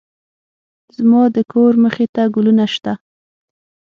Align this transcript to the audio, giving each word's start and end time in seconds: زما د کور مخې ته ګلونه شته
زما 0.95 1.21
د 1.35 1.37
کور 1.51 1.73
مخې 1.83 2.05
ته 2.15 2.23
ګلونه 2.35 2.65
شته 2.73 2.93